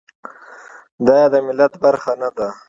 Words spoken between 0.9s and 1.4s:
دای د